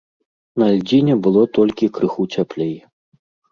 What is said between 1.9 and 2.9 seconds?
крыху цяплей.